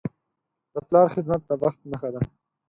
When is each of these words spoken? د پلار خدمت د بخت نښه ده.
د 0.73 0.75
پلار 0.87 1.07
خدمت 1.15 1.41
د 1.49 1.51
بخت 1.61 1.79
نښه 1.91 2.09
ده. 2.13 2.21